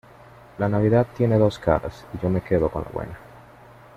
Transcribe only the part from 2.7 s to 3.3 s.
con la buena